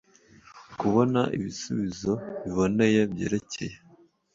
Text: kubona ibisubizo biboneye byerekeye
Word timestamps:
kubona 0.79 1.21
ibisubizo 1.37 2.11
biboneye 2.43 2.99
byerekeye 3.11 3.75